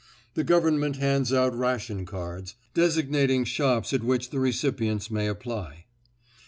The 0.33 0.43
Government 0.43 0.95
hands 0.95 1.31
out 1.31 1.55
ration 1.55 2.07
cards, 2.07 2.55
designating 2.73 3.43
shops 3.43 3.93
at 3.93 4.01
which 4.03 4.31
the 4.31 4.39
recipients 4.39 5.11
may 5.11 5.27
apply. 5.27 5.85